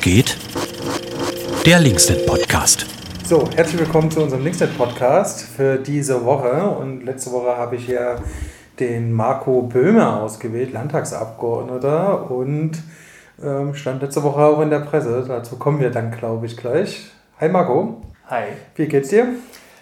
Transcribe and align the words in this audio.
Geht? 0.00 0.36
Der 1.64 1.80
Linksnet 1.80 2.26
Podcast. 2.26 2.86
So, 3.24 3.48
herzlich 3.54 3.80
willkommen 3.80 4.10
zu 4.10 4.22
unserem 4.22 4.44
Linksnet 4.44 4.76
Podcast 4.76 5.42
für 5.42 5.78
diese 5.78 6.24
Woche. 6.24 6.62
Und 6.70 7.04
letzte 7.04 7.32
Woche 7.32 7.56
habe 7.56 7.76
ich 7.76 7.88
ja 7.88 8.16
den 8.78 9.12
Marco 9.12 9.62
Böhmer 9.62 10.22
ausgewählt, 10.22 10.72
Landtagsabgeordneter, 10.72 12.30
und 12.30 12.72
ähm, 13.42 13.74
stand 13.74 14.02
letzte 14.02 14.22
Woche 14.22 14.40
auch 14.40 14.60
in 14.60 14.70
der 14.70 14.80
Presse. 14.80 15.24
Dazu 15.26 15.56
kommen 15.56 15.80
wir 15.80 15.90
dann, 15.90 16.10
glaube 16.10 16.46
ich, 16.46 16.56
gleich. 16.56 17.10
Hi 17.40 17.48
Marco. 17.48 18.00
Hi. 18.28 18.44
Wie 18.74 18.86
geht's 18.86 19.08
dir? 19.08 19.28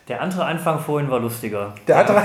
Der 0.08 0.20
andere 0.20 0.44
Anfang 0.44 0.78
vorhin 0.78 1.10
war 1.10 1.20
lustiger. 1.20 1.74
Der 1.86 1.98
andere. 1.98 2.22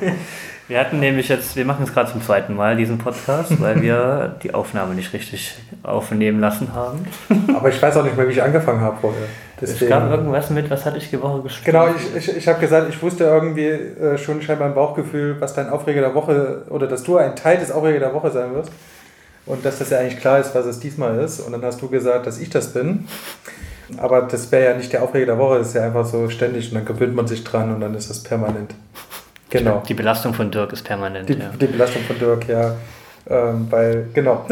Wir 0.66 0.80
hatten 0.80 0.98
nämlich 0.98 1.28
jetzt, 1.28 1.56
wir 1.56 1.66
machen 1.66 1.84
es 1.84 1.92
gerade 1.92 2.10
zum 2.10 2.22
zweiten 2.22 2.54
Mal, 2.54 2.76
diesen 2.76 2.96
Podcast, 2.96 3.52
weil 3.60 3.82
wir 3.82 4.36
die 4.42 4.54
Aufnahme 4.54 4.94
nicht 4.94 5.12
richtig 5.12 5.56
aufnehmen 5.82 6.40
lassen 6.40 6.72
haben. 6.74 7.06
Aber 7.54 7.68
ich 7.68 7.80
weiß 7.80 7.96
auch 7.98 8.04
nicht 8.04 8.16
mehr, 8.16 8.26
wie 8.26 8.32
ich 8.32 8.42
angefangen 8.42 8.80
habe 8.80 8.96
vorher. 9.00 9.26
Deswegen. 9.60 9.84
Es 9.84 9.88
gab 9.90 10.10
irgendwas 10.10 10.50
mit, 10.50 10.70
was 10.70 10.86
hatte 10.86 10.96
ich 10.96 11.10
die 11.10 11.20
Woche 11.20 11.42
gespielt? 11.42 11.66
Genau, 11.66 11.88
ich, 11.88 12.16
ich, 12.16 12.36
ich 12.36 12.48
habe 12.48 12.60
gesagt, 12.60 12.88
ich 12.88 13.00
wusste 13.02 13.24
irgendwie 13.24 13.68
äh, 13.68 14.16
schon 14.16 14.40
scheinbar 14.40 14.68
im 14.68 14.74
Bauchgefühl, 14.74 15.36
was 15.38 15.54
dein 15.54 15.68
Aufreger 15.68 16.00
der 16.00 16.14
Woche 16.14 16.62
oder 16.70 16.86
dass 16.86 17.02
du 17.02 17.18
ein 17.18 17.36
Teil 17.36 17.58
des 17.58 17.70
Aufreger 17.70 18.00
der 18.00 18.14
Woche 18.14 18.30
sein 18.30 18.54
wirst. 18.54 18.72
Und 19.46 19.62
dass 19.66 19.78
das 19.78 19.90
ja 19.90 19.98
eigentlich 19.98 20.18
klar 20.18 20.38
ist, 20.38 20.54
was 20.54 20.64
es 20.64 20.80
diesmal 20.80 21.18
ist. 21.18 21.40
Und 21.40 21.52
dann 21.52 21.62
hast 21.62 21.82
du 21.82 21.88
gesagt, 21.88 22.26
dass 22.26 22.38
ich 22.38 22.48
das 22.48 22.72
bin. 22.72 23.06
Aber 23.98 24.22
das 24.22 24.50
wäre 24.50 24.64
ja 24.70 24.76
nicht 24.76 24.92
der 24.92 25.02
Aufreger 25.02 25.26
der 25.26 25.38
Woche, 25.38 25.58
das 25.58 25.68
ist 25.68 25.74
ja 25.74 25.82
einfach 25.82 26.06
so 26.06 26.30
ständig 26.30 26.70
und 26.70 26.76
dann 26.76 26.86
gewöhnt 26.86 27.14
man 27.14 27.26
sich 27.26 27.44
dran 27.44 27.74
und 27.74 27.82
dann 27.82 27.94
ist 27.94 28.08
das 28.08 28.22
permanent. 28.22 28.74
Genau. 29.58 29.82
Die 29.86 29.94
Belastung 29.94 30.34
von 30.34 30.50
Dirk 30.50 30.72
ist 30.72 30.82
permanent. 30.82 31.28
Die, 31.28 31.34
ja. 31.34 31.50
die 31.60 31.66
Belastung 31.66 32.02
von 32.02 32.18
Dirk, 32.18 32.48
ja. 32.48 32.74
Ähm, 33.28 33.66
weil, 33.70 34.08
genau. 34.12 34.46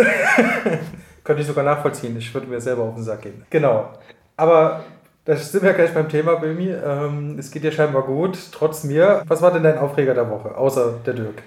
Könnte 1.25 1.43
ich 1.43 1.49
sogar 1.49 1.65
nachvollziehen. 1.65 2.17
Ich 2.17 2.33
würde 2.33 2.47
mir 2.47 2.61
selber 2.61 2.85
auf 2.85 2.95
den 2.95 3.05
Sack 3.05 3.23
gehen. 3.23 3.45
Genau. 3.51 3.91
Aber 4.37 4.85
das 5.25 5.53
sind 5.53 5.63
wir 5.63 5.73
gleich 5.73 5.93
beim 5.93 6.09
Thema, 6.09 6.37
Bömi. 6.37 6.71
Ähm, 6.71 7.37
es 7.39 7.51
geht 7.51 7.65
dir 7.65 7.73
scheinbar 7.73 8.03
gut, 8.03 8.39
trotz 8.53 8.85
mir. 8.85 9.23
Was 9.27 9.43
war 9.43 9.53
denn 9.53 9.63
dein 9.63 9.79
Aufreger 9.79 10.15
der 10.15 10.29
Woche, 10.29 10.57
außer 10.57 10.95
der 11.05 11.15
Dirk? 11.15 11.43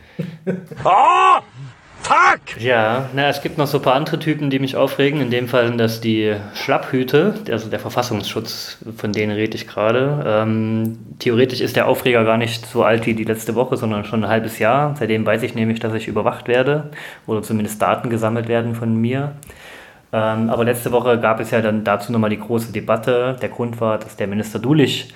oh! 0.84 1.40
Fuck! 2.06 2.61
Ja, 2.61 3.09
na, 3.16 3.30
es 3.30 3.42
gibt 3.42 3.58
noch 3.58 3.66
so 3.66 3.80
ein 3.80 3.81
paar 3.81 3.95
andere 3.95 4.20
Typen, 4.20 4.52
die 4.52 4.59
mich 4.59 4.75
aufregen. 4.75 5.22
In 5.22 5.31
dem 5.31 5.48
Fall 5.48 5.66
sind 5.66 5.80
das 5.80 6.02
die 6.02 6.36
Schlapphüte, 6.53 7.34
also 7.50 7.67
der 7.67 7.80
Verfassungsschutz, 7.80 8.78
von 8.95 9.12
denen 9.12 9.31
rede 9.31 9.56
ich 9.56 9.67
gerade. 9.67 10.23
Ähm, 10.23 11.00
theoretisch 11.17 11.62
ist 11.62 11.75
der 11.75 11.88
Aufreger 11.88 12.23
gar 12.23 12.38
nicht 12.38 12.64
so 12.67 12.84
alt 12.84 13.08
wie 13.08 13.16
die 13.16 13.23
letzte 13.23 13.56
Woche, 13.56 13.75
sondern 13.75 14.06
schon 14.06 14.23
ein 14.23 14.30
halbes 14.30 14.59
Jahr. 14.59 14.95
Seitdem 15.00 15.25
weiß 15.25 15.42
ich 15.42 15.56
nämlich, 15.56 15.80
dass 15.80 15.95
ich 15.95 16.08
überwacht 16.08 16.47
werde 16.47 16.92
oder 17.25 17.42
zumindest 17.42 17.81
Daten 17.81 18.12
gesammelt 18.12 18.47
werden 18.47 18.75
von 18.75 18.95
mir. 18.95 19.31
Ähm, 20.14 20.52
aber 20.52 20.64
letzte 20.64 20.92
Woche 20.92 21.19
gab 21.19 21.40
es 21.40 21.50
ja 21.50 21.62
dann 21.62 21.84
dazu 21.84 22.12
nochmal 22.12 22.30
die 22.30 22.40
große 22.40 22.72
Debatte. 22.72 23.36
Der 23.42 23.50
Grund 23.50 23.81
war, 23.81 23.97
dass 23.97 24.16
der 24.16 24.28
Minister 24.28 24.59
Dulich 24.59 25.12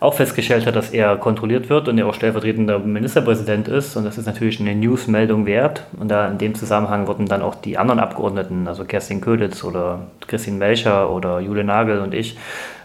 auch 0.00 0.14
festgestellt 0.14 0.64
hat, 0.66 0.76
dass 0.76 0.90
er 0.90 1.16
kontrolliert 1.16 1.68
wird 1.68 1.88
und 1.88 1.98
er 1.98 2.06
auch 2.06 2.14
stellvertretender 2.14 2.78
Ministerpräsident 2.78 3.66
ist. 3.66 3.96
Und 3.96 4.04
das 4.04 4.16
ist 4.16 4.26
natürlich 4.26 4.60
eine 4.60 4.74
Newsmeldung 4.74 5.44
wert. 5.44 5.84
Und 5.98 6.08
da 6.08 6.28
in 6.28 6.38
dem 6.38 6.54
Zusammenhang 6.54 7.06
wurden 7.08 7.26
dann 7.26 7.42
auch 7.42 7.56
die 7.56 7.78
anderen 7.78 7.98
Abgeordneten, 7.98 8.68
also 8.68 8.84
Kerstin 8.84 9.20
Köditz 9.20 9.64
oder 9.64 10.06
Christine 10.26 10.56
Melcher 10.56 11.10
oder 11.10 11.40
Jule 11.40 11.64
Nagel 11.64 12.00
und 12.00 12.14
ich, 12.14 12.38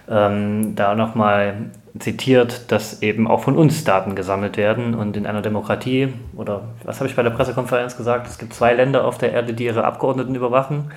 ähm, 0.09 0.75
da 0.75 0.95
nochmal 0.95 1.55
zitiert, 1.99 2.71
dass 2.71 3.03
eben 3.03 3.27
auch 3.27 3.43
von 3.43 3.55
uns 3.55 3.83
Daten 3.83 4.15
gesammelt 4.15 4.57
werden. 4.57 4.95
Und 4.95 5.15
in 5.15 5.27
einer 5.27 5.43
Demokratie, 5.43 6.13
oder 6.35 6.61
was 6.83 6.99
habe 6.99 7.07
ich 7.07 7.15
bei 7.15 7.21
der 7.21 7.29
Pressekonferenz 7.29 7.95
gesagt, 7.95 8.27
es 8.27 8.39
gibt 8.39 8.55
zwei 8.55 8.73
Länder 8.73 9.05
auf 9.05 9.19
der 9.19 9.31
Erde, 9.31 9.53
die 9.53 9.65
ihre 9.65 9.83
Abgeordneten 9.83 10.33
überwachen. 10.33 10.91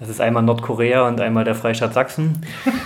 Das 0.00 0.08
ist 0.08 0.20
einmal 0.20 0.42
Nordkorea 0.42 1.06
und 1.06 1.20
einmal 1.20 1.44
der 1.44 1.54
Freistaat 1.54 1.94
Sachsen. 1.94 2.40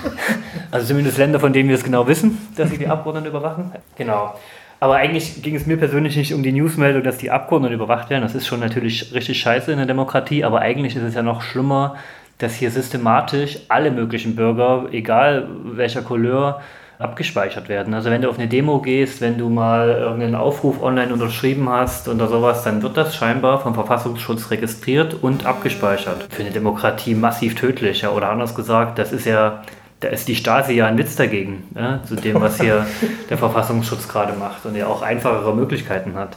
Also 0.71 0.89
zumindest 0.89 1.19
Länder, 1.19 1.39
von 1.39 1.53
denen 1.53 1.69
wir 1.69 1.77
es 1.77 1.85
genau 1.85 2.09
wissen, 2.09 2.37
dass 2.57 2.69
sie 2.69 2.79
die 2.79 2.89
Abgeordneten 2.89 3.29
überwachen. 3.29 3.71
Genau. 3.97 4.35
Aber 4.81 4.97
eigentlich 4.97 5.41
ging 5.41 5.55
es 5.55 5.67
mir 5.67 5.77
persönlich 5.77 6.17
nicht 6.17 6.35
um 6.35 6.43
die 6.43 6.51
Newsmeldung, 6.51 7.05
dass 7.05 7.17
die 7.17 7.31
Abgeordneten 7.31 7.75
überwacht 7.75 8.11
werden. 8.11 8.23
Das 8.23 8.35
ist 8.35 8.49
schon 8.49 8.59
natürlich 8.59 9.15
richtig 9.15 9.39
scheiße 9.39 9.71
in 9.71 9.79
der 9.79 9.87
Demokratie, 9.87 10.43
aber 10.43 10.63
eigentlich 10.63 10.97
ist 10.97 11.05
es 11.05 11.15
ja 11.15 11.23
noch 11.23 11.43
schlimmer, 11.43 11.95
dass 12.39 12.57
hier 12.57 12.73
systematisch 12.73 13.61
alle 13.69 13.93
möglichen 13.93 14.35
Bürger, 14.35 14.87
egal 14.91 15.47
welcher 15.63 16.03
Couleur, 16.03 16.61
abgespeichert 16.99 17.69
werden. 17.69 17.95
Also 17.95 18.11
wenn 18.11 18.23
du 18.23 18.29
auf 18.29 18.39
eine 18.39 18.49
Demo 18.49 18.81
gehst, 18.81 19.21
wenn 19.21 19.37
du 19.39 19.49
mal 19.49 19.89
irgendeinen 19.89 20.35
Aufruf 20.35 20.83
online 20.83 21.13
unterschrieben 21.13 21.69
hast 21.69 22.09
oder 22.09 22.29
sowas, 22.29 22.63
dann 22.63 22.83
wird 22.83 22.97
das 22.97 23.17
scheinbar 23.17 23.61
vom 23.61 23.75
Verfassungsschutz 23.75 24.51
registriert 24.51 25.15
und 25.15 25.47
abgespeichert. 25.47 26.27
Für 26.31 26.43
eine 26.43 26.53
Demokratie 26.53 27.15
massiv 27.15 27.57
tödlich. 27.57 28.03
Ja? 28.03 28.11
Oder 28.11 28.31
anders 28.31 28.55
gesagt, 28.55 28.99
das 28.99 29.13
ist 29.13 29.27
ja, 29.27 29.63
da 30.01 30.09
ist 30.09 30.29
die 30.29 30.37
Stasi 30.37 30.75
ja 30.75 30.87
ein 30.87 30.97
Witz 30.99 31.17
dagegen, 31.17 31.65
ja? 31.75 32.01
zu 32.05 32.15
dem, 32.15 32.41
was 32.41 32.61
hier 32.61 32.87
der 33.31 33.39
Verfassungsschutz 33.39 34.09
gerade 34.09 34.35
macht 34.35 34.65
und 34.65 34.75
der 34.75 34.89
auch 34.89 35.03
einfachere 35.03 35.55
Möglichkeiten 35.55 36.15
hat. 36.15 36.37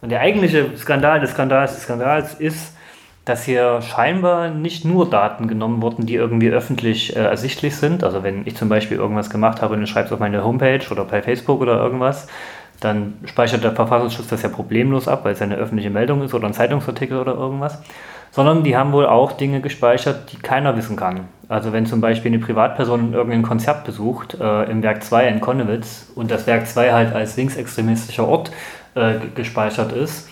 Und 0.00 0.10
der 0.10 0.20
eigentliche 0.20 0.76
Skandal 0.78 1.20
des 1.20 1.32
Skandals 1.32 1.74
des 1.74 1.82
Skandals 1.82 2.34
ist, 2.34 2.74
dass 3.24 3.44
hier 3.44 3.82
scheinbar 3.82 4.50
nicht 4.50 4.84
nur 4.84 5.08
Daten 5.08 5.46
genommen 5.46 5.82
wurden, 5.82 6.06
die 6.06 6.14
irgendwie 6.14 6.48
öffentlich 6.48 7.14
äh, 7.14 7.20
ersichtlich 7.20 7.76
sind. 7.76 8.02
Also 8.02 8.22
wenn 8.22 8.46
ich 8.46 8.56
zum 8.56 8.68
Beispiel 8.68 8.96
irgendwas 8.96 9.30
gemacht 9.30 9.62
habe 9.62 9.74
und 9.74 9.82
ich 9.82 9.90
schreibe 9.90 10.06
es 10.06 10.12
auf 10.12 10.20
meine 10.20 10.42
Homepage 10.42 10.80
oder 10.90 11.04
bei 11.04 11.22
Facebook 11.22 11.60
oder 11.60 11.76
irgendwas, 11.76 12.28
dann 12.80 13.14
speichert 13.26 13.62
der 13.62 13.72
Verfassungsschutz 13.72 14.28
das 14.28 14.42
ja 14.42 14.48
problemlos 14.48 15.06
ab, 15.06 15.24
weil 15.24 15.34
es 15.34 15.42
eine 15.42 15.56
öffentliche 15.56 15.90
Meldung 15.90 16.22
ist 16.22 16.32
oder 16.32 16.46
ein 16.46 16.54
Zeitungsartikel 16.54 17.18
oder 17.18 17.34
irgendwas. 17.34 17.82
Sondern 18.32 18.62
die 18.62 18.76
haben 18.76 18.92
wohl 18.92 19.06
auch 19.06 19.32
Dinge 19.32 19.60
gespeichert, 19.60 20.32
die 20.32 20.36
keiner 20.36 20.76
wissen 20.76 20.96
kann. 20.96 21.28
Also 21.48 21.72
wenn 21.72 21.84
zum 21.84 22.00
Beispiel 22.00 22.30
eine 22.32 22.38
Privatperson 22.38 23.12
irgendein 23.12 23.42
Konzert 23.42 23.84
besucht 23.84 24.38
äh, 24.40 24.70
im 24.70 24.82
Werk 24.82 25.02
2 25.02 25.28
in 25.28 25.40
Konnewitz 25.40 26.10
und 26.14 26.30
das 26.30 26.46
Werk 26.46 26.66
2 26.66 26.92
halt 26.92 27.12
als 27.12 27.36
linksextremistischer 27.36 28.26
Ort 28.26 28.52
äh, 28.94 29.14
gespeichert 29.34 29.92
ist, 29.92 30.28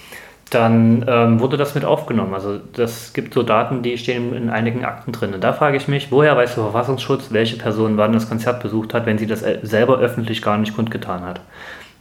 dann 0.51 1.05
ähm, 1.09 1.41
wurde 1.41 1.57
das 1.57 1.75
mit 1.75 1.85
aufgenommen. 1.85 2.35
Also 2.35 2.59
das 2.75 3.13
gibt 3.13 3.35
so 3.35 3.43
Daten, 3.43 3.83
die 3.83 3.99
stehen 3.99 4.35
in 4.35 4.51
einigen 4.51 4.85
Akten 4.85 5.13
drin. 5.13 5.35
Und 5.35 5.45
da 5.45 5.53
frage 5.53 5.77
ich 5.77 5.89
mich, 5.89 6.11
woher 6.11 6.37
weiß 6.37 6.55
der 6.55 6.65
Verfassungsschutz, 6.65 7.33
welche 7.33 7.57
Person 7.57 7.97
wann 7.97 8.13
das 8.13 8.29
Konzert 8.29 8.63
besucht 8.63 8.95
hat, 8.95 9.07
wenn 9.07 9.19
sie 9.19 9.27
das 9.27 9.43
äh, 9.43 9.59
selber 9.63 9.99
öffentlich 9.99 10.43
gar 10.43 10.59
nicht 10.59 10.75
kundgetan 10.75 11.23
hat. 11.23 11.41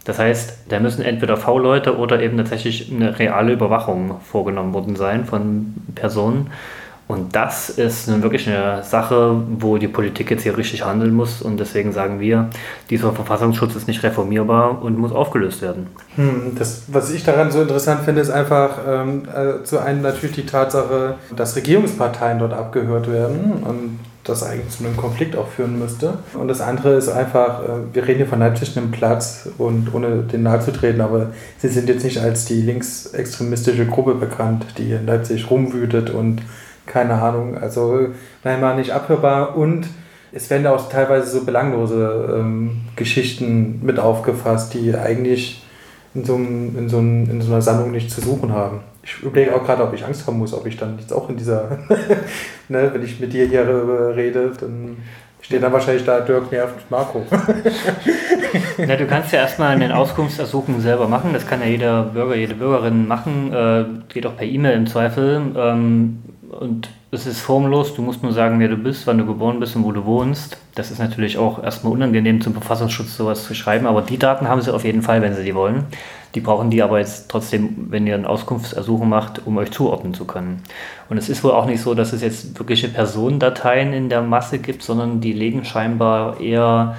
Das 0.05 0.19
heißt, 0.19 0.69
da 0.69 0.79
müssen 0.79 1.01
entweder 1.01 1.35
V-Leute 1.35 1.97
oder 1.97 2.21
eben 2.21 2.37
tatsächlich 2.37 2.89
eine 2.89 3.19
reale 3.19 3.51
Überwachung 3.51 4.21
vorgenommen 4.21 4.73
worden 4.73 4.95
sein 4.95 5.25
von 5.25 5.73
Personen. 5.95 6.49
Und 7.07 7.35
das 7.35 7.69
ist 7.69 8.09
eine, 8.09 8.21
wirklich 8.21 8.49
eine 8.49 8.83
Sache, 8.83 9.41
wo 9.59 9.77
die 9.77 9.87
Politik 9.87 10.29
jetzt 10.29 10.43
hier 10.43 10.57
richtig 10.57 10.83
handeln 10.83 11.13
muss. 11.13 11.41
Und 11.41 11.57
deswegen 11.59 11.93
sagen 11.93 12.19
wir, 12.19 12.49
dieser 12.89 13.13
Verfassungsschutz 13.13 13.75
ist 13.75 13.87
nicht 13.87 14.03
reformierbar 14.03 14.81
und 14.81 14.97
muss 14.97 15.13
aufgelöst 15.13 15.61
werden. 15.61 15.87
Hm, 16.15 16.55
das, 16.57 16.83
was 16.87 17.09
ich 17.11 17.23
daran 17.23 17.49
so 17.49 17.61
interessant 17.61 18.01
finde, 18.01 18.21
ist 18.21 18.29
einfach 18.29 18.79
ähm, 18.85 19.23
äh, 19.33 19.63
zu 19.63 19.79
einem 19.79 20.01
natürlich 20.01 20.35
die 20.35 20.45
Tatsache, 20.45 21.15
dass 21.33 21.55
Regierungsparteien 21.55 22.39
dort 22.39 22.53
abgehört 22.53 23.09
werden 23.09 23.63
und 23.63 23.99
das 24.25 24.43
eigentlich 24.43 24.77
zu 24.77 24.83
einem 24.83 24.97
Konflikt 24.97 25.37
auch 25.37 25.47
führen 25.47 25.79
müsste. 25.79 26.15
Und 26.33 26.49
das 26.49 26.59
andere 26.59 26.95
ist 26.95 27.07
einfach, 27.07 27.63
äh, 27.63 27.67
wir 27.93 28.05
reden 28.05 28.17
hier 28.17 28.27
von 28.27 28.39
Leipzig 28.39 28.77
einem 28.77 28.91
Platz 28.91 29.47
und 29.57 29.93
ohne 29.93 30.23
den 30.23 30.43
nahe 30.43 30.59
zu 30.59 30.73
treten, 30.73 30.99
aber 30.99 31.31
sie 31.59 31.69
sind 31.69 31.87
jetzt 31.87 32.03
nicht 32.03 32.19
als 32.19 32.43
die 32.43 32.61
linksextremistische 32.61 33.85
Gruppe 33.85 34.15
bekannt, 34.15 34.65
die 34.77 34.91
in 34.91 35.05
Leipzig 35.05 35.49
rumwütet 35.49 36.09
und 36.09 36.41
keine 36.87 37.13
Ahnung, 37.13 37.57
also 37.57 38.07
manchmal 38.43 38.75
nicht 38.75 38.91
abhörbar 38.91 39.55
und 39.55 39.87
es 40.31 40.49
werden 40.49 40.67
auch 40.67 40.89
teilweise 40.89 41.29
so 41.29 41.45
belanglose 41.45 42.37
ähm, 42.37 42.81
Geschichten 42.95 43.79
mit 43.83 43.99
aufgefasst, 43.99 44.73
die 44.73 44.95
eigentlich 44.95 45.63
in 46.13 46.25
so, 46.25 46.35
in, 46.35 46.89
so 46.89 46.99
in 46.99 47.41
so 47.41 47.51
einer 47.51 47.61
Sammlung 47.61 47.91
nicht 47.91 48.11
zu 48.11 48.21
suchen 48.21 48.51
haben. 48.51 48.81
Ich 49.03 49.21
überlege 49.23 49.55
auch 49.55 49.63
gerade, 49.63 49.83
ob 49.83 49.93
ich 49.93 50.03
Angst 50.03 50.27
haben 50.27 50.37
muss, 50.37 50.53
ob 50.53 50.65
ich 50.65 50.75
dann 50.75 50.97
jetzt 50.99 51.13
auch 51.13 51.29
in 51.29 51.37
dieser, 51.37 51.79
ne, 52.67 52.89
wenn 52.93 53.03
ich 53.03 53.19
mit 53.19 53.31
dir 53.31 53.45
hier 53.47 53.65
rede, 54.15 54.51
dann 54.59 54.97
steht 55.39 55.63
dann 55.63 55.71
wahrscheinlich 55.71 56.03
da 56.03 56.19
Dirk 56.19 56.51
nervt 56.51 56.91
Marco. 56.91 57.25
Na, 58.77 58.95
du 58.95 59.05
kannst 59.05 59.31
ja 59.31 59.39
erstmal 59.39 59.69
einen 59.69 59.93
Auskunftsersuchen 59.93 60.81
selber 60.81 61.07
machen, 61.07 61.31
das 61.31 61.47
kann 61.47 61.61
ja 61.61 61.67
jeder 61.67 62.03
Bürger, 62.03 62.35
jede 62.35 62.55
Bürgerin 62.55 63.07
machen, 63.07 63.53
äh, 63.53 63.85
geht 64.09 64.25
auch 64.25 64.35
per 64.35 64.45
E-Mail 64.45 64.75
im 64.75 64.87
Zweifel. 64.87 65.41
Ähm, 65.55 66.19
und 66.59 66.89
es 67.11 67.25
ist 67.25 67.39
formlos, 67.39 67.93
du 67.93 68.01
musst 68.01 68.23
nur 68.23 68.33
sagen, 68.33 68.59
wer 68.59 68.67
du 68.67 68.75
bist, 68.75 69.07
wann 69.07 69.17
du 69.17 69.25
geboren 69.25 69.59
bist 69.59 69.75
und 69.75 69.83
wo 69.83 69.91
du 69.91 70.05
wohnst. 70.05 70.57
Das 70.75 70.91
ist 70.91 70.99
natürlich 70.99 71.37
auch 71.37 71.63
erstmal 71.63 71.93
unangenehm 71.93 72.41
zum 72.41 72.53
Verfassungsschutz 72.53 73.15
sowas 73.15 73.45
zu 73.45 73.55
schreiben, 73.55 73.87
aber 73.87 74.01
die 74.01 74.17
Daten 74.17 74.47
haben 74.47 74.61
sie 74.61 74.73
auf 74.73 74.83
jeden 74.83 75.01
Fall, 75.01 75.21
wenn 75.21 75.35
sie 75.35 75.43
die 75.43 75.55
wollen. 75.55 75.85
Die 76.35 76.41
brauchen 76.41 76.69
die 76.69 76.83
aber 76.83 76.99
jetzt 76.99 77.29
trotzdem, 77.29 77.87
wenn 77.89 78.05
ihr 78.05 78.15
ein 78.15 78.25
Auskunftsersuchen 78.25 79.07
macht, 79.07 79.47
um 79.47 79.57
euch 79.57 79.71
zuordnen 79.71 80.13
zu 80.13 80.25
können. 80.25 80.61
Und 81.09 81.17
es 81.17 81.29
ist 81.29 81.43
wohl 81.43 81.51
auch 81.51 81.65
nicht 81.65 81.81
so, 81.81 81.93
dass 81.93 82.11
es 82.11 82.21
jetzt 82.21 82.59
wirkliche 82.59 82.89
Personendateien 82.89 83.93
in 83.93 84.09
der 84.09 84.21
Masse 84.21 84.59
gibt, 84.59 84.83
sondern 84.83 85.21
die 85.21 85.33
legen 85.33 85.63
scheinbar 85.63 86.39
eher 86.41 86.97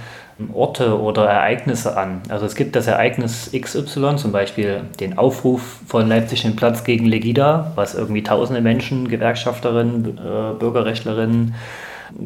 Orte 0.53 1.01
oder 1.01 1.27
Ereignisse 1.27 1.97
an. 1.97 2.21
Also 2.29 2.47
es 2.47 2.55
gibt 2.55 2.77
das 2.77 2.87
Ereignis 2.87 3.51
XY, 3.53 4.17
zum 4.17 4.31
Beispiel 4.31 4.83
den 5.01 5.19
Aufruf 5.19 5.81
von 5.87 6.09
Leipzig 6.09 6.43
den 6.43 6.55
Platz 6.55 6.85
gegen 6.85 7.07
Legida, 7.07 7.73
was 7.75 7.95
irgendwie 7.95 8.23
tausende 8.23 8.61
Menschen, 8.61 9.09
Gewerkschafterinnen, 9.09 10.19
äh, 10.19 10.59
Bürgerrechtlerinnen, 10.59 11.55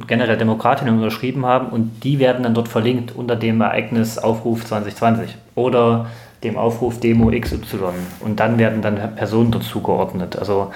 generell 0.06 0.37
Demokratinnen 0.37 0.94
unterschrieben 0.94 1.47
haben 1.47 1.69
und 1.69 2.05
die 2.05 2.19
werden 2.19 2.43
dann 2.43 2.55
dort 2.55 2.69
verlinkt 2.69 3.17
unter 3.17 3.35
dem 3.35 3.61
Ereignis 3.61 4.19
Aufruf 4.19 4.65
2020 4.65 5.37
oder 5.55 6.06
dem 6.44 6.58
Aufruf 6.58 7.00
Demo 7.00 7.31
XY 7.31 7.79
und 8.20 8.41
dann 8.41 8.58
werden 8.58 8.82
dann 8.82 9.15
Personen 9.17 9.53
dazu 9.53 9.81
geordnet. 9.81 10.37
Also 10.37 10.73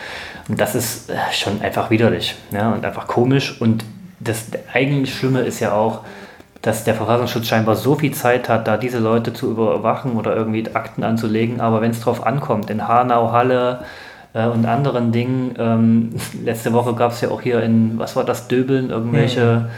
das 0.48 0.74
ist 0.74 1.10
äh, 1.10 1.14
schon 1.32 1.60
einfach 1.60 1.90
widerlich 1.90 2.34
ja, 2.50 2.72
und 2.72 2.84
einfach 2.84 3.06
komisch 3.06 3.60
und 3.60 3.84
das 4.20 4.46
eigentlich 4.72 5.14
Schlimme 5.14 5.40
ist 5.40 5.60
ja 5.60 5.72
auch, 5.72 6.00
dass 6.62 6.84
der 6.84 6.94
Verfassungsschutz 6.94 7.46
scheinbar 7.46 7.76
so 7.76 7.94
viel 7.94 8.12
Zeit 8.12 8.48
hat, 8.48 8.66
da 8.66 8.76
diese 8.76 8.98
Leute 8.98 9.32
zu 9.32 9.50
überwachen 9.50 10.12
oder 10.16 10.34
irgendwie 10.34 10.66
Akten 10.74 11.02
anzulegen, 11.04 11.60
aber 11.60 11.80
wenn 11.80 11.90
es 11.90 12.00
drauf 12.00 12.26
ankommt, 12.26 12.70
in 12.70 12.88
Hanau, 12.88 13.32
Halle, 13.32 13.80
äh, 14.36 14.46
und 14.46 14.66
anderen 14.66 15.12
Dingen. 15.12 15.54
Ähm, 15.58 16.10
letzte 16.44 16.72
Woche 16.72 16.94
gab 16.94 17.12
es 17.12 17.20
ja 17.22 17.30
auch 17.30 17.40
hier 17.40 17.62
in, 17.62 17.98
was 17.98 18.14
war 18.16 18.24
das, 18.24 18.48
Döbeln, 18.48 18.90
irgendwelche 18.90 19.66
mhm. 19.66 19.70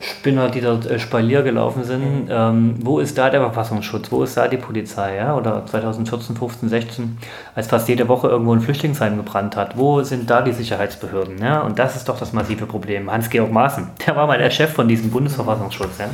Spinner, 0.00 0.48
die 0.48 0.60
dort 0.60 0.86
äh, 0.86 0.98
Spalier 0.98 1.42
gelaufen 1.42 1.84
sind. 1.84 2.26
Mhm. 2.26 2.30
Ähm, 2.30 2.74
wo 2.80 2.98
ist 2.98 3.16
da 3.16 3.30
der 3.30 3.40
Verfassungsschutz? 3.40 4.10
Wo 4.12 4.22
ist 4.22 4.36
da 4.36 4.48
die 4.48 4.56
Polizei? 4.56 5.16
Ja? 5.16 5.36
Oder 5.36 5.64
2014, 5.66 6.36
15, 6.36 6.68
16, 6.68 7.18
als 7.54 7.68
fast 7.68 7.88
jede 7.88 8.08
Woche 8.08 8.28
irgendwo 8.28 8.52
ein 8.52 8.60
Flüchtlingsheim 8.60 9.16
gebrannt 9.16 9.56
hat. 9.56 9.76
Wo 9.76 10.02
sind 10.02 10.28
da 10.28 10.42
die 10.42 10.52
Sicherheitsbehörden? 10.52 11.38
Ja? 11.38 11.60
Und 11.60 11.78
das 11.78 11.96
ist 11.96 12.08
doch 12.08 12.18
das 12.18 12.32
massive 12.32 12.66
Problem. 12.66 13.10
Hans-Georg 13.10 13.50
Maaßen, 13.50 13.88
der 14.06 14.16
war 14.16 14.26
mal 14.26 14.38
der 14.38 14.50
Chef 14.50 14.72
von 14.72 14.88
diesem 14.88 15.10
Bundesverfassungsschutz. 15.10 15.98
Ja? 15.98 16.06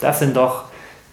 Das 0.00 0.18
sind 0.18 0.36
doch 0.36 0.64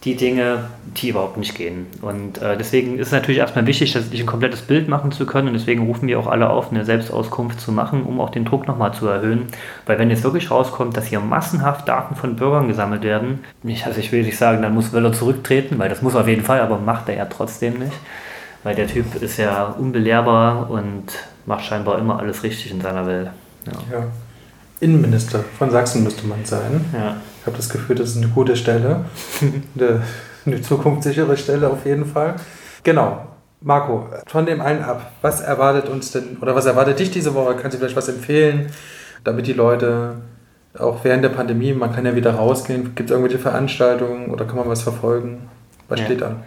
die 0.04 0.16
Dinge, 0.16 0.66
die 0.98 1.10
überhaupt 1.10 1.38
nicht 1.38 1.56
gehen. 1.56 1.88
Und 2.02 2.42
äh, 2.42 2.58
deswegen 2.58 3.00
ist 3.00 3.08
es 3.08 3.14
natürlich 3.14 3.40
erstmal 3.40 3.66
wichtig, 3.66 3.94
sich 3.94 4.20
ein 4.20 4.26
komplettes 4.26 4.62
Bild 4.62 4.90
machen 4.90 5.14
zu 5.14 5.26
können. 5.26 5.48
Und 5.48 5.54
deswegen 5.54 5.86
rufen 5.86 6.08
wir 6.08 6.20
auch 6.20 6.28
alle 6.28 6.50
auf, 6.50 6.72
eine 6.72 6.84
Selbstauskunft 6.84 7.62
zu 7.62 7.72
machen, 7.72 8.04
um 8.04 8.20
auch 8.20 8.30
den 8.30 8.44
Druck 8.44 8.68
nochmal 8.68 8.94
zu 8.94 9.08
erhöhen. 9.08 9.48
Weil 9.86 10.00
wenn 10.00 10.10
jetzt 10.10 10.24
wirklich 10.24 10.52
rauskommt, 10.52 10.98
dass 10.98 11.08
hier 11.08 11.22
massenhaft 11.22 11.88
Daten 11.88 12.16
von 12.16 12.36
Bürgern 12.36 12.68
gesammelt 12.68 13.04
werden, 13.04 13.46
nicht, 13.64 13.88
also 13.88 14.00
ich 14.00 14.12
will 14.12 14.24
nicht 14.24 14.38
sagen, 14.38 14.62
dann 14.62 14.74
muss 14.74 14.92
Wöller 14.92 15.14
zurücktreten, 15.14 15.80
weil 15.80 15.88
das 15.88 16.02
muss 16.02 16.16
auf 16.16 16.28
jeden 16.28 16.44
Fall, 16.44 16.60
aber 16.60 16.80
macht 16.80 17.08
er 17.08 17.16
ja 17.16 17.26
trotzdem 17.26 17.80
nicht. 17.80 17.94
Weil 18.64 18.76
der 18.76 18.88
Typ 18.88 19.16
ist 19.22 19.38
ja 19.38 19.64
unbelehrbar 19.66 20.70
und 20.70 21.06
macht 21.46 21.66
scheinbar 21.66 21.98
immer 22.00 22.20
alles 22.20 22.44
richtig 22.44 22.72
in 22.72 22.82
seiner 22.82 23.06
Welt. 23.06 23.30
Ja. 23.66 24.00
ja. 24.00 24.06
Innenminister 24.83 25.44
von 25.57 25.71
Sachsen 25.71 26.03
müsste 26.03 26.27
man 26.27 26.45
sein. 26.45 26.85
Ja. 26.94 27.18
Ich 27.39 27.45
habe 27.45 27.57
das 27.57 27.69
Gefühl, 27.69 27.95
das 27.95 28.12
ist 28.12 28.18
eine 28.18 28.27
gute 28.27 28.56
Stelle. 28.56 29.06
eine, 29.75 30.01
eine 30.45 30.62
zukunftssichere 30.62 31.38
Stelle 31.38 31.69
auf 31.69 31.85
jeden 31.85 32.06
Fall. 32.06 32.35
Genau. 32.83 33.27
Marco, 33.62 34.07
von 34.27 34.45
dem 34.45 34.59
einen 34.59 34.83
ab, 34.83 35.13
was 35.21 35.39
erwartet 35.39 35.88
uns 35.88 36.12
denn, 36.12 36.38
oder 36.41 36.53
was 36.53 36.65
erwartet 36.65 37.00
dich 37.00 37.12
diese 37.12 37.33
Woche? 37.33 37.56
Kannst 37.56 37.75
du 37.75 37.80
vielleicht 37.80 37.95
was 37.95 38.09
empfehlen, 38.09 38.68
damit 39.24 39.47
die 39.47 39.53
Leute 39.53 40.15
auch 40.77 41.03
während 41.03 41.24
der 41.24 41.30
Pandemie, 41.30 41.71
man 41.74 41.94
kann 41.94 42.06
ja 42.06 42.15
wieder 42.15 42.33
rausgehen, 42.33 42.95
gibt 42.95 43.09
es 43.09 43.12
irgendwelche 43.12 43.39
Veranstaltungen 43.39 44.31
oder 44.31 44.45
kann 44.45 44.57
man 44.57 44.68
was 44.68 44.81
verfolgen? 44.81 45.50
Was 45.88 46.00
ja. 46.00 46.06
steht 46.07 46.24
an? 46.24 46.44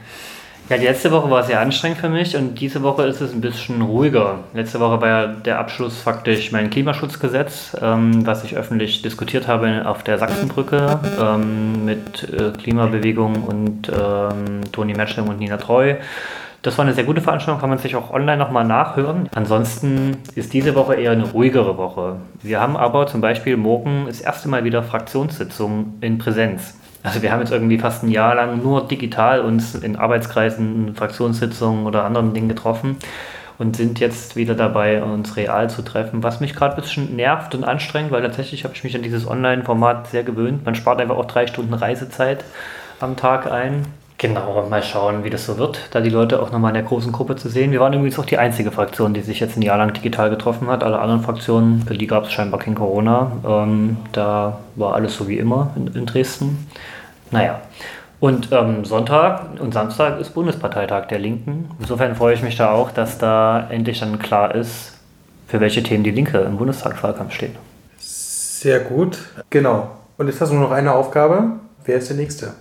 Ja, 0.68 0.76
die 0.78 0.84
letzte 0.84 1.12
Woche 1.12 1.30
war 1.30 1.44
sehr 1.44 1.60
anstrengend 1.60 1.98
für 1.98 2.08
mich 2.08 2.36
und 2.36 2.58
diese 2.60 2.82
Woche 2.82 3.04
ist 3.04 3.20
es 3.20 3.32
ein 3.32 3.40
bisschen 3.40 3.82
ruhiger. 3.82 4.40
Letzte 4.52 4.80
Woche 4.80 5.00
war 5.00 5.08
ja 5.08 5.26
der 5.28 5.60
Abschluss 5.60 5.96
faktisch 5.96 6.50
mein 6.50 6.70
Klimaschutzgesetz, 6.70 7.76
ähm, 7.80 8.26
was 8.26 8.42
ich 8.42 8.56
öffentlich 8.56 9.00
diskutiert 9.00 9.46
habe 9.46 9.84
auf 9.86 10.02
der 10.02 10.18
Sachsenbrücke 10.18 10.98
ähm, 11.20 11.84
mit 11.84 12.28
äh, 12.32 12.50
Klimabewegung 12.50 13.44
und 13.44 13.88
ähm, 13.90 14.62
Toni 14.72 14.94
Metschling 14.94 15.28
und 15.28 15.38
Nina 15.38 15.56
Treu. 15.56 15.94
Das 16.62 16.76
war 16.78 16.84
eine 16.84 16.94
sehr 16.94 17.04
gute 17.04 17.20
Veranstaltung, 17.20 17.60
kann 17.60 17.70
man 17.70 17.78
sich 17.78 17.94
auch 17.94 18.10
online 18.10 18.38
nochmal 18.38 18.64
nachhören. 18.64 19.28
Ansonsten 19.36 20.16
ist 20.34 20.52
diese 20.52 20.74
Woche 20.74 20.96
eher 20.96 21.12
eine 21.12 21.30
ruhigere 21.30 21.78
Woche. 21.78 22.16
Wir 22.42 22.60
haben 22.60 22.76
aber 22.76 23.06
zum 23.06 23.20
Beispiel 23.20 23.56
morgen 23.56 24.06
das 24.08 24.20
erste 24.20 24.48
Mal 24.48 24.64
wieder 24.64 24.82
Fraktionssitzungen 24.82 25.98
in 26.00 26.18
Präsenz. 26.18 26.74
Also 27.06 27.22
wir 27.22 27.30
haben 27.30 27.38
jetzt 27.38 27.52
irgendwie 27.52 27.78
fast 27.78 28.02
ein 28.02 28.10
Jahr 28.10 28.34
lang 28.34 28.60
nur 28.60 28.88
digital 28.88 29.40
uns 29.40 29.76
in 29.76 29.94
Arbeitskreisen, 29.94 30.96
Fraktionssitzungen 30.96 31.86
oder 31.86 32.04
anderen 32.04 32.34
Dingen 32.34 32.48
getroffen 32.48 32.96
und 33.58 33.76
sind 33.76 34.00
jetzt 34.00 34.34
wieder 34.34 34.56
dabei, 34.56 35.00
uns 35.04 35.36
real 35.36 35.70
zu 35.70 35.82
treffen, 35.82 36.24
was 36.24 36.40
mich 36.40 36.56
gerade 36.56 36.74
ein 36.74 36.82
bisschen 36.82 37.14
nervt 37.14 37.54
und 37.54 37.62
anstrengt, 37.62 38.10
weil 38.10 38.22
tatsächlich 38.22 38.64
habe 38.64 38.74
ich 38.74 38.82
mich 38.82 38.96
an 38.96 39.02
dieses 39.02 39.24
Online-Format 39.24 40.08
sehr 40.08 40.24
gewöhnt. 40.24 40.64
Man 40.64 40.74
spart 40.74 41.00
einfach 41.00 41.16
auch 41.16 41.26
drei 41.26 41.46
Stunden 41.46 41.74
Reisezeit 41.74 42.42
am 42.98 43.16
Tag 43.16 43.48
ein. 43.52 43.86
Genau, 44.18 44.66
mal 44.70 44.82
schauen, 44.82 45.24
wie 45.24 45.30
das 45.30 45.44
so 45.44 45.58
wird, 45.58 45.88
da 45.90 46.00
die 46.00 46.08
Leute 46.08 46.40
auch 46.40 46.50
nochmal 46.50 46.70
in 46.70 46.76
der 46.76 46.84
großen 46.84 47.12
Gruppe 47.12 47.36
zu 47.36 47.50
sehen. 47.50 47.70
Wir 47.70 47.80
waren 47.80 47.92
übrigens 47.92 48.18
auch 48.18 48.24
die 48.24 48.38
einzige 48.38 48.70
Fraktion, 48.72 49.12
die 49.12 49.20
sich 49.20 49.40
jetzt 49.40 49.58
ein 49.58 49.62
Jahr 49.62 49.76
lang 49.76 49.92
digital 49.92 50.30
getroffen 50.30 50.68
hat. 50.68 50.82
Alle 50.82 50.98
anderen 50.98 51.22
Fraktionen, 51.22 51.82
für 51.82 51.98
die 51.98 52.06
gab 52.06 52.24
es 52.24 52.32
scheinbar 52.32 52.58
kein 52.58 52.74
Corona. 52.74 53.32
Ähm, 53.46 53.98
da 54.12 54.60
war 54.74 54.94
alles 54.94 55.16
so 55.16 55.28
wie 55.28 55.36
immer 55.36 55.70
in, 55.76 55.88
in 55.88 56.06
Dresden. 56.06 56.66
Naja. 57.30 57.60
Und 58.18 58.50
ähm, 58.52 58.86
Sonntag 58.86 59.60
und 59.60 59.74
Samstag 59.74 60.18
ist 60.18 60.30
Bundesparteitag 60.30 61.08
der 61.08 61.18
Linken. 61.18 61.70
Insofern 61.78 62.16
freue 62.16 62.34
ich 62.34 62.42
mich 62.42 62.56
da 62.56 62.70
auch, 62.70 62.90
dass 62.90 63.18
da 63.18 63.66
endlich 63.68 64.00
dann 64.00 64.18
klar 64.18 64.54
ist, 64.54 64.94
für 65.46 65.60
welche 65.60 65.82
Themen 65.82 66.04
die 66.04 66.10
Linke 66.10 66.38
im 66.38 66.56
Bundestagswahlkampf 66.56 67.34
steht. 67.34 67.52
Sehr 67.98 68.80
gut. 68.80 69.18
Genau. 69.50 69.90
Und 70.16 70.28
jetzt 70.28 70.40
hast 70.40 70.50
du 70.50 70.54
nur 70.54 70.64
noch 70.64 70.72
eine 70.74 70.94
Aufgabe. 70.94 71.50
Wer 71.86 71.98
ist 71.98 72.08
der 72.08 72.16
Nächste? 72.16 72.52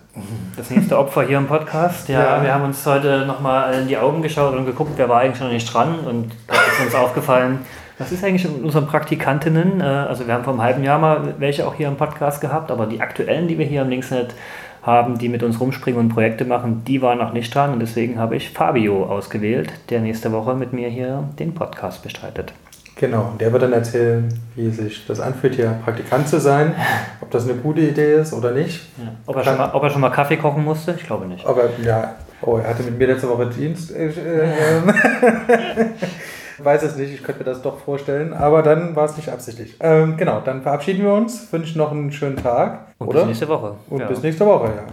Das 0.55 0.69
nächste 0.69 0.99
Opfer 0.99 1.23
hier 1.23 1.39
im 1.39 1.47
Podcast. 1.47 2.07
Ja, 2.09 2.37
ja. 2.37 2.43
wir 2.43 2.53
haben 2.53 2.63
uns 2.63 2.85
heute 2.85 3.25
nochmal 3.25 3.73
in 3.73 3.87
die 3.87 3.97
Augen 3.97 4.21
geschaut 4.21 4.55
und 4.55 4.67
geguckt, 4.67 4.91
wer 4.97 5.09
war 5.09 5.21
eigentlich 5.21 5.41
noch 5.41 5.51
nicht 5.51 5.73
dran. 5.73 5.97
Und 6.01 6.31
da 6.45 6.53
ist 6.53 6.85
uns 6.85 6.93
aufgefallen, 6.93 7.57
was 7.97 8.11
ist 8.11 8.23
eigentlich 8.23 8.47
mit 8.47 8.63
unseren 8.63 8.85
Praktikantinnen? 8.85 9.81
Äh, 9.81 9.83
also 9.83 10.27
wir 10.27 10.35
haben 10.35 10.43
vor 10.43 10.53
einem 10.53 10.61
halben 10.61 10.83
Jahr 10.83 10.99
mal 10.99 11.33
welche 11.39 11.65
auch 11.65 11.73
hier 11.73 11.87
im 11.87 11.97
Podcast 11.97 12.39
gehabt, 12.39 12.69
aber 12.69 12.85
die 12.85 13.01
aktuellen, 13.01 13.47
die 13.47 13.57
wir 13.57 13.65
hier 13.65 13.81
im 13.81 13.89
Linksnet 13.89 14.35
haben, 14.83 15.17
die 15.17 15.29
mit 15.29 15.41
uns 15.41 15.59
rumspringen 15.59 15.99
und 15.99 16.09
Projekte 16.09 16.45
machen, 16.45 16.83
die 16.85 17.01
waren 17.01 17.17
noch 17.17 17.33
nicht 17.33 17.53
dran 17.55 17.73
und 17.73 17.79
deswegen 17.79 18.19
habe 18.19 18.35
ich 18.35 18.51
Fabio 18.51 19.05
ausgewählt, 19.05 19.73
der 19.89 20.01
nächste 20.01 20.31
Woche 20.33 20.53
mit 20.53 20.71
mir 20.71 20.89
hier 20.89 21.27
den 21.39 21.55
Podcast 21.55 22.03
bestreitet. 22.03 22.53
Genau, 22.95 23.33
der 23.39 23.51
wird 23.51 23.61
dann 23.61 23.73
erzählen, 23.73 24.29
wie 24.55 24.69
sich 24.69 25.05
das 25.05 25.19
anfühlt, 25.19 25.55
hier 25.55 25.77
Praktikant 25.83 26.29
zu 26.29 26.39
sein, 26.39 26.73
ob 27.21 27.29
das 27.29 27.43
eine 27.43 27.55
gute 27.55 27.81
Idee 27.81 28.15
ist 28.15 28.31
oder 28.33 28.51
nicht. 28.51 28.87
Ja. 28.97 29.11
Ob, 29.25 29.35
er 29.35 29.43
schon 29.43 29.57
mal, 29.57 29.71
ob 29.73 29.83
er 29.83 29.89
schon 29.89 30.01
mal 30.01 30.09
Kaffee 30.09 30.37
kochen 30.37 30.63
musste? 30.63 30.95
Ich 30.97 31.05
glaube 31.05 31.25
nicht. 31.25 31.45
Aber 31.45 31.69
ja, 31.83 32.15
oh, 32.41 32.57
er 32.57 32.69
hatte 32.69 32.83
mit 32.83 32.97
mir 32.97 33.07
letzte 33.07 33.27
Woche 33.27 33.47
Dienst. 33.47 33.93
Äh, 33.93 34.07
äh, 34.07 34.81
weiß 36.63 36.83
es 36.83 36.95
nicht, 36.95 37.13
ich 37.13 37.21
könnte 37.21 37.43
mir 37.43 37.49
das 37.49 37.61
doch 37.61 37.79
vorstellen, 37.79 38.33
aber 38.33 38.63
dann 38.63 38.95
war 38.95 39.05
es 39.05 39.17
nicht 39.17 39.29
absichtlich. 39.29 39.75
Ähm, 39.81 40.15
genau, 40.15 40.39
dann 40.39 40.61
verabschieden 40.61 41.03
wir 41.03 41.13
uns, 41.13 41.51
wünschen 41.51 41.77
noch 41.77 41.91
einen 41.91 42.13
schönen 42.13 42.37
Tag. 42.37 42.87
Und 42.97 43.07
oder? 43.07 43.19
bis 43.19 43.27
nächste 43.27 43.49
Woche. 43.49 43.75
Und 43.89 43.99
ja. 43.99 44.07
bis 44.07 44.21
nächste 44.21 44.45
Woche, 44.45 44.67
ja. 44.67 44.83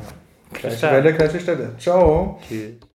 Gleiche 0.52 0.90
Welle, 0.90 1.14
gleiche 1.14 1.40
Stelle. 1.40 1.71
Ciao. 1.78 2.40
Tschüss. 2.47 2.82